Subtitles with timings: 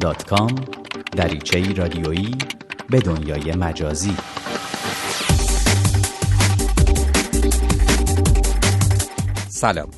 [0.00, 0.54] دات کام
[1.12, 2.38] دریچه رادیویی
[2.90, 4.16] به دنیای مجازی.
[9.48, 9.88] سلام.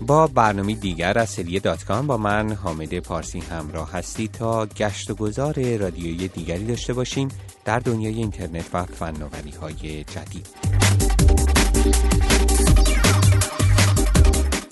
[0.00, 5.10] با برنامه دیگر از سری دات کام با من حامد پارسی همراه هستی تا گشت
[5.10, 7.28] و گذار رادیویی دیگری داشته باشیم
[7.64, 10.46] در دنیای اینترنت و فناوری های جدید.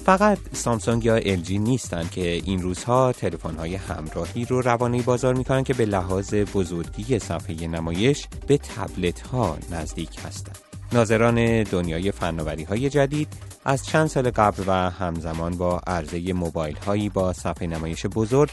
[0.09, 5.65] فقط سامسونگ یا LG نیستن که این روزها تلفن های همراهی رو روانه بازار می‌کنن
[5.65, 10.59] که به لحاظ بزرگی صفحه نمایش به تبلت ها نزدیک هستند.
[10.93, 13.29] ناظران دنیای فناوری های جدید
[13.65, 18.51] از چند سال قبل و همزمان با عرضه موبایل هایی با صفحه نمایش بزرگ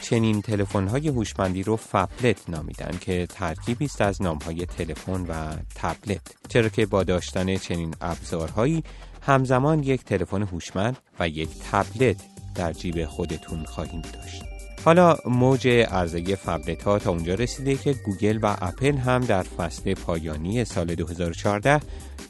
[0.00, 5.56] چنین تلفن های هوشمندی رو فپلت نامیدن که ترکیبی است از نام های تلفن و
[5.74, 8.82] تبلت چرا که با داشتن چنین ابزارهایی
[9.22, 12.16] همزمان یک تلفن هوشمند و یک تبلت
[12.54, 14.42] در جیب خودتون خواهیم داشت
[14.84, 19.94] حالا موج عرضه فبلت ها تا اونجا رسیده که گوگل و اپل هم در فصل
[19.94, 21.80] پایانی سال 2014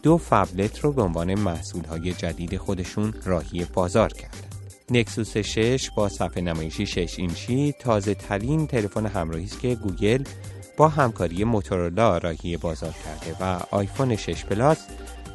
[0.02, 4.48] دو فبلت رو به عنوان محصول های جدید خودشون راهی بازار کردن.
[4.91, 10.25] نکسوس 6 با صفحه نمایشی 6 اینچی تازه ترین تلفن همراهی است که گوگل
[10.77, 14.78] با همکاری موتورولا راهی بازار کرده و آیفون 6 پلاس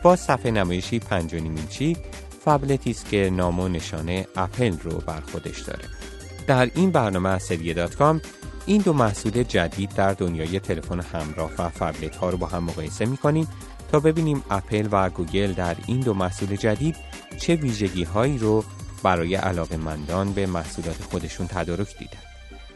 [0.06, 1.98] با صفحه نمایشی 5.5 اینچی
[2.45, 5.86] فبلتی است که نام و نشانه اپل رو بر خودش داره.
[6.47, 8.22] در این برنامه سری دات کام
[8.66, 13.06] این دو محصول جدید در دنیای تلفن همراه و فبلت ها رو با هم مقایسه
[13.06, 13.47] می کنیم
[13.92, 16.95] تا ببینیم اپل و گوگل در این دو محصول جدید
[17.40, 18.64] چه ویژگی هایی رو
[19.03, 22.19] برای علاقه مندان به محصولات خودشون تدارک دیدن.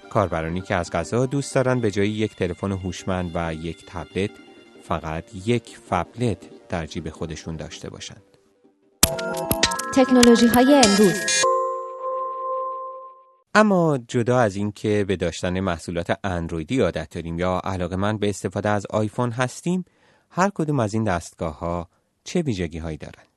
[0.10, 4.32] کاربرانی که از غذا دوست دارن به جای یک تلفن هوشمند و یک تبلت
[4.84, 8.24] فقط یک فبلت در جیب خودشون داشته باشند.
[9.96, 11.44] تکنولوژی های امروز
[13.56, 18.70] اما جدا از اینکه به داشتن محصولات اندرویدی عادت داریم یا علاقه من به استفاده
[18.70, 19.86] از آیفون هستیم
[20.30, 21.90] هر کدوم از این دستگاه ها
[22.24, 23.28] چه ویژگی هایی دارند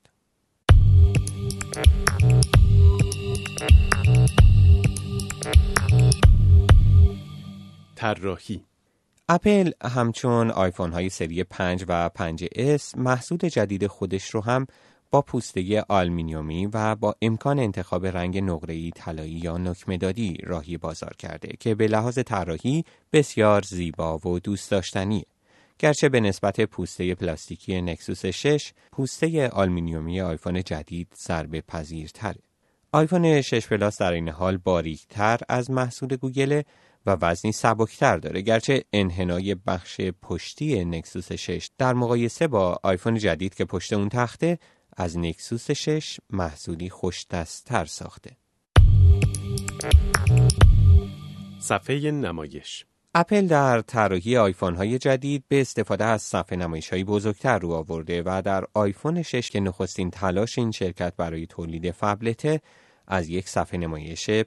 [7.95, 8.65] طراحی
[9.35, 14.67] اپل همچون آیفون های سری 5 و 5S محصول جدید خودش رو هم
[15.11, 21.49] با پوسته آلومینیومی و با امکان انتخاب رنگ نقره‌ای طلایی یا نوک‌مدادی راهی بازار کرده
[21.61, 25.25] که به لحاظ طراحی بسیار زیبا و دوست داشتنیه.
[25.79, 32.39] گرچه به نسبت پوسته پلاستیکی نکسوس 6 پوسته آلومینیومی آیفون جدید ضربه پذیرتره.
[32.93, 36.63] آیفون 6 پلاس در این حال باریکتر از محصول گوگل
[37.07, 43.55] و وزنی سبکتر داره گرچه انحنای بخش پشتی نکسوس 6 در مقایسه با آیفون جدید
[43.55, 44.59] که پشت اون تخته
[44.97, 48.37] از نکسوس 6 محصولی خوشدستتر ساخته.
[51.61, 57.59] صفحه نمایش اپل در طراحی آیفون های جدید به استفاده از صفحه نمایش های بزرگتر
[57.59, 62.61] رو آورده و در آیفون 6 که نخستین تلاش این شرکت برای تولید فبلته
[63.07, 64.41] از یک صفحه نمایش 5.5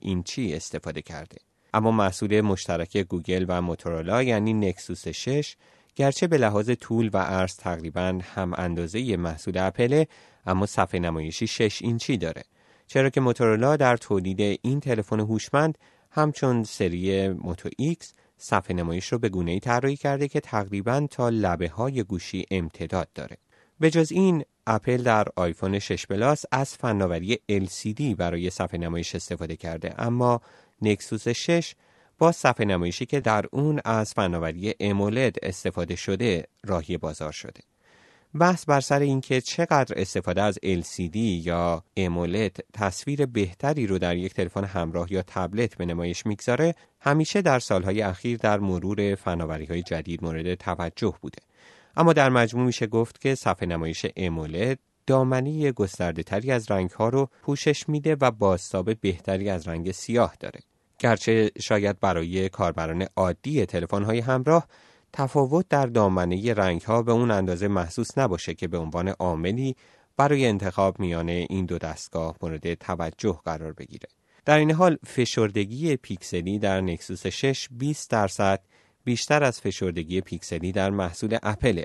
[0.00, 1.49] اینچی استفاده کرده.
[1.74, 5.56] اما محصول مشترک گوگل و موتورولا یعنی نکسوس 6
[5.96, 10.04] گرچه به لحاظ طول و عرض تقریبا هم اندازه محصول اپل
[10.46, 12.42] اما صفحه نمایشی 6 اینچی داره.
[12.86, 15.78] چرا که موتورولا در تولید این تلفن هوشمند
[16.10, 21.28] همچون سری موتو ایکس صفحه نمایش رو به گونه ای طراحی کرده که تقریبا تا
[21.28, 23.36] لبه های گوشی امتداد داره.
[23.80, 29.56] به جز این اپل در آیفون 6 پلاس از فناوری LCD برای صفحه نمایش استفاده
[29.56, 30.40] کرده اما
[30.82, 31.74] نکسوس 6
[32.18, 37.60] با صفحه نمایشی که در اون از فناوری امولد استفاده شده راهی بازار شده.
[38.38, 44.34] بحث بر سر اینکه چقدر استفاده از LCD یا امولد تصویر بهتری رو در یک
[44.34, 49.82] تلفن همراه یا تبلت به نمایش می‌گذاره همیشه در سالهای اخیر در مرور فناوری های
[49.82, 51.38] جدید مورد توجه بوده.
[51.96, 57.08] اما در مجموع میشه گفت که صفحه نمایش امولد دامنی گسترده تری از رنگ ها
[57.08, 60.60] رو پوشش میده و بازتاب بهتری از رنگ سیاه داره.
[61.00, 64.66] گرچه شاید برای کاربران عادی تلفن های همراه
[65.12, 69.76] تفاوت در دامنه رنگ ها به اون اندازه محسوس نباشه که به عنوان عاملی
[70.16, 74.08] برای انتخاب میان این دو دستگاه مورد توجه قرار بگیره.
[74.44, 78.60] در این حال فشردگی پیکسلی در نکسوس 6 20 درصد
[79.04, 81.84] بیشتر از فشردگی پیکسلی در محصول اپله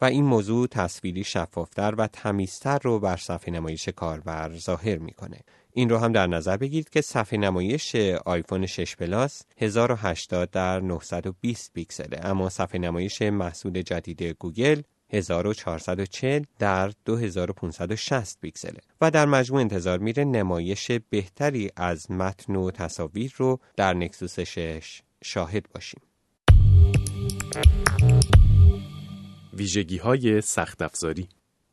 [0.00, 5.40] و این موضوع تصویری شفافتر و تمیزتر رو بر صفحه نمایش کاربر ظاهر می‌کنه.
[5.72, 11.72] این رو هم در نظر بگیرید که صفحه نمایش آیفون 6 پلاس 1080 در 920
[11.72, 14.82] پیکسله اما صفحه نمایش محصول جدید گوگل
[15.12, 23.34] 1440 در 2560 پیکسله و در مجموع انتظار میره نمایش بهتری از متن و تصاویر
[23.36, 26.00] رو در نکسوس 6 شاهد باشیم.
[29.52, 31.28] ویژگی های سخت افزاری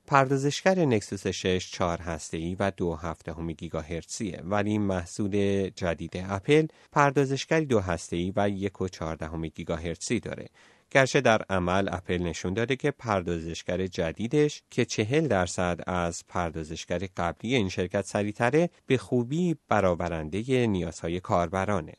[0.08, 4.42] پردازشگر نکسوس 6 4 هسته ای و 2 هفته گیگاهرتزیه.
[4.44, 10.50] ولی محصول جدید اپل پردازشگری دو هسته ای و 1 و 14 گیگاهرتزی داره.
[10.92, 17.56] گرچه در عمل اپل نشون داده که پردازشگر جدیدش که چهل درصد از پردازشگر قبلی
[17.56, 21.94] این شرکت سریعتره به خوبی برآورنده نیازهای کاربرانه.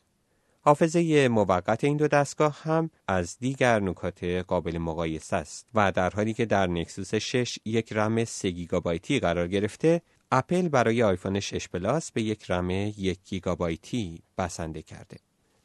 [0.67, 6.33] حافظه موقت این دو دستگاه هم از دیگر نکات قابل مقایسه است و در حالی
[6.33, 10.01] که در نکسوس 6 یک رم 3 گیگابایتی قرار گرفته
[10.31, 15.17] اپل برای آیفون 6 پلاس به یک رم 1 گیگابایتی بسنده کرده.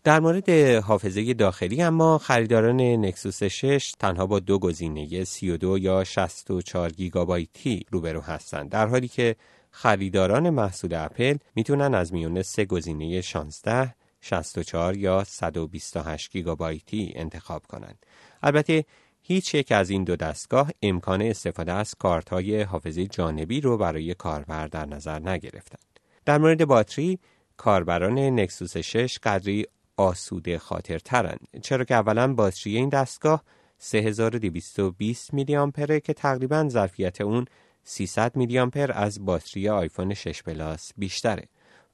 [0.04, 0.50] در مورد
[0.84, 8.20] حافظه داخلی اما خریداران نکسوس 6 تنها با دو گزینه 32 یا 64 گیگابایتی روبرو
[8.20, 9.36] هستند در حالی که
[9.70, 18.06] خریداران محصول اپل می‌تونن از میون سه گزینه 16 64 یا 128 گیگابایتی انتخاب کنند.
[18.42, 18.84] البته
[19.22, 24.14] هیچ یک از این دو دستگاه امکان استفاده از کارت های حافظه جانبی رو برای
[24.14, 26.00] کاربر در نظر نگرفتند.
[26.24, 27.18] در مورد باتری
[27.56, 33.44] کاربران نکسوس 6 قدری آسوده خاطر ترن چرا که اولا باتری این دستگاه
[33.78, 37.44] 3220 میلی آمپره که تقریبا ظرفیت اون
[37.84, 41.44] 300 میلی آمپر از باتری آیفون 6 پلاس بیشتره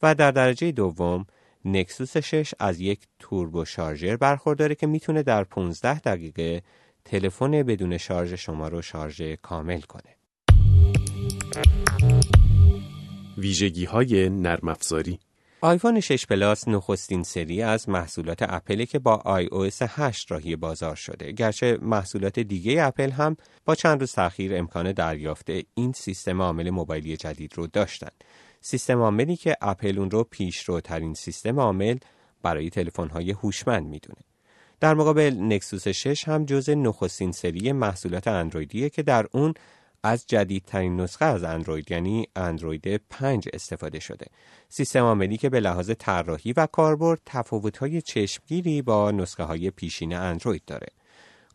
[0.03, 1.27] و در درجه دوم
[1.67, 6.63] نکسوس 6 از یک توربو شارژر برخورداره که می‌تونه در 15 دقیقه
[7.05, 10.17] تلفن بدون شارژ شما رو شارژ کامل کنه.
[13.39, 15.19] ویژگی های نرم افزاری
[15.61, 20.97] آیفون 6 پلاس نخستین سری از محصولات اپل که با آی او 8 راهی بازار
[20.97, 21.33] شده.
[21.33, 27.17] گرچه محصولات دیگه اپل هم با چند روز تاخیر امکان دریافت این سیستم عامل موبایلی
[27.17, 28.25] جدید رو داشتند
[28.69, 31.97] سیستم عاملی که اپل اون رو پیشروترین سیستم عامل
[32.43, 32.71] برای
[33.13, 34.21] های هوشمند می‌دونه
[34.81, 39.55] در مقابل نکسوس 6 هم جزء نخستین سری محصولات اندرویدیه که در اون
[40.03, 44.27] از جدیدترین نسخه از اندروید یعنی اندروید 5 استفاده شده.
[44.69, 50.63] سیستم عاملی که به لحاظ طراحی و کاربرد تفاوت‌های چشمگیری با نسخه های پیشین اندروید
[50.67, 50.89] داره.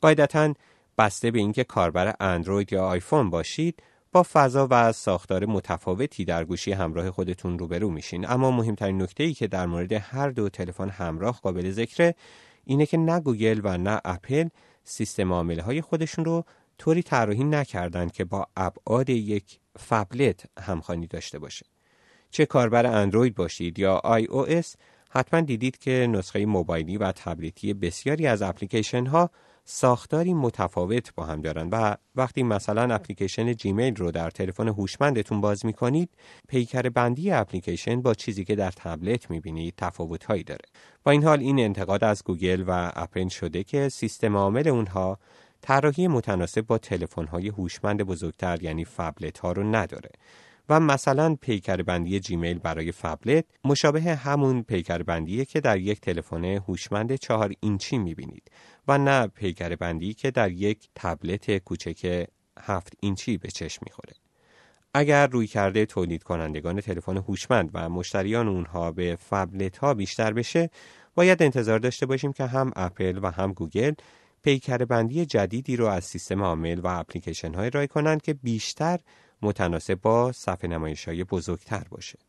[0.01, 0.53] قاعدتا
[0.97, 6.71] بسته به اینکه کاربر اندروید یا آیفون باشید با فضا و ساختار متفاوتی در گوشی
[6.71, 8.29] همراه خودتون روبرو میشین.
[8.29, 12.15] اما مهمترین نکته ای که در مورد هر دو تلفن همراه قابل ذکره
[12.63, 14.47] اینه که نه گوگل و نه اپل
[14.83, 16.43] سیستم عامل های خودشون رو
[16.77, 21.65] طوری طراحی نکردند که با ابعاد یک فبلت همخوانی داشته باشه.
[22.31, 24.75] چه کاربر اندروید باشید یا iOS
[25.09, 29.29] حتما دیدید که نسخه موبایلی و تبلتی بسیاری از اپلیکیشن ها
[29.65, 35.65] ساختاری متفاوت با هم دارن و وقتی مثلا اپلیکیشن جیمیل رو در تلفن هوشمندتون باز
[35.65, 36.09] می کنید
[36.47, 40.65] پیکر بندی اپلیکیشن با چیزی که در تبلت می بینید تفاوت هایی داره.
[41.03, 45.19] با این حال این انتقاد از گوگل و اپل شده که سیستم عامل اونها
[45.61, 46.79] طراحی متناسب با
[47.31, 50.09] های هوشمند بزرگتر یعنی فبلت ها رو نداره.
[50.69, 56.45] و مثلا پیکر بندی جیمیل برای فبلت مشابه همون پیکر بندیه که در یک تلفن
[56.45, 58.51] هوشمند چهار اینچی می‌بینید
[58.87, 62.27] و نه پیکر بندی که در یک تبلت کوچک
[62.59, 64.13] هفت اینچی به چشم می‌خوره.
[64.93, 70.69] اگر رویکرد تولید کنندگان تلفن هوشمند و مشتریان اونها به فبلت ها بیشتر بشه
[71.15, 73.94] باید انتظار داشته باشیم که هم اپل و هم گوگل
[74.41, 78.99] پیکر بندی جدیدی رو از سیستم عامل و اپلیکیشن ها ارائه کنند که بیشتر
[79.42, 82.19] متناسب با صفحه نمایش های بزرگتر باشه.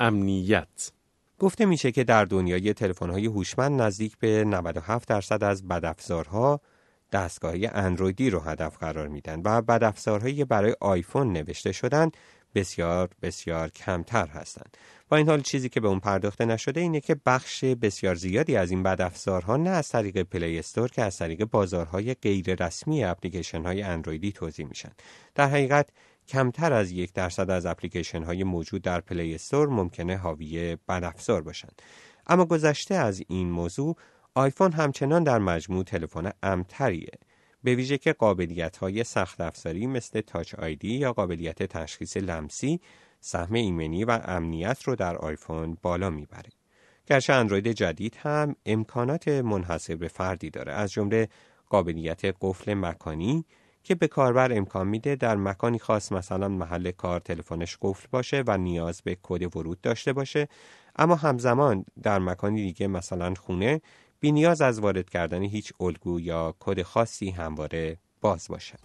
[0.00, 0.92] امنیت
[1.38, 6.60] گفته میشه که در دنیای تلفن های هوشمند نزدیک به 97 درصد از بدافزارها
[7.12, 12.10] دستگاه های اندرویدی رو هدف قرار میدن و بدافزارهایی برای آیفون نوشته شدن
[12.54, 14.76] بسیار بسیار کمتر هستند.
[15.08, 18.70] با این حال چیزی که به اون پرداخته نشده اینه که بخش بسیار زیادی از
[18.70, 23.82] این بدافزارها نه از طریق پلی استور که از طریق بازارهای غیر رسمی اپلیکیشن های
[23.82, 24.92] اندرویدی توزیع میشن.
[25.34, 25.88] در حقیقت
[26.28, 31.82] کمتر از یک درصد از اپلیکیشن های موجود در پلی استور ممکنه حاوی بدافزار باشند.
[32.26, 33.96] اما گذشته از این موضوع
[34.34, 37.10] آیفون همچنان در مجموع تلفن امن‌تریه
[37.68, 42.80] به ویژه که قابلیت های سخت افزاری مثل تاچ آیدی یا قابلیت تشخیص لمسی
[43.20, 46.50] سهم ایمنی و امنیت رو در آیفون بالا می‌بره.
[47.06, 51.28] گرچه اندروید جدید هم امکانات منحصر به فردی داره از جمله
[51.70, 53.44] قابلیت قفل مکانی
[53.82, 58.58] که به کاربر امکان میده در مکانی خاص مثلا محل کار تلفنش قفل باشه و
[58.58, 60.48] نیاز به کد ورود داشته باشه
[60.96, 63.80] اما همزمان در مکانی دیگه مثلا خونه
[64.20, 68.78] بی نیاز از وارد کردن هیچ الگو یا کد خاصی همواره باز باشد.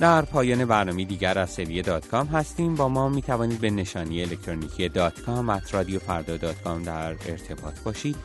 [0.00, 2.74] در پایان برنامه دیگر از سری dot com هستیم.
[2.74, 7.10] با ما می توانید به نشانی الکترونیکی dot com at رادیو فردا dot com در
[7.10, 8.16] ارتباط باشید.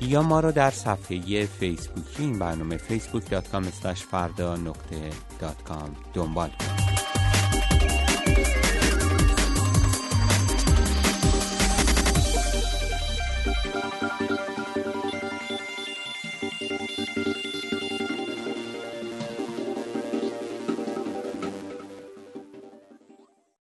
[0.00, 5.10] یا ما را در صفحه فیسبوکی این برنامه facebook.com فردا نقطه
[5.40, 6.99] dot com دنبال کنید.